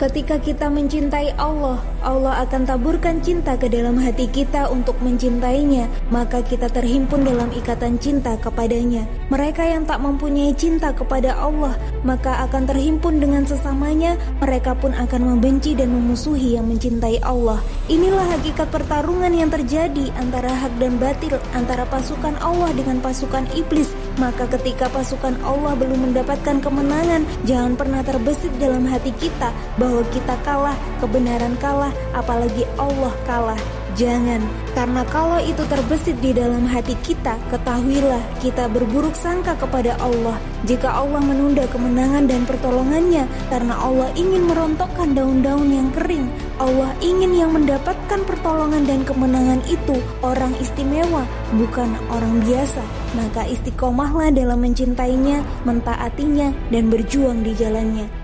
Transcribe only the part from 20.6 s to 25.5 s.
dan batil, antara pasukan Allah dengan pasukan iblis. Maka ketika pasukan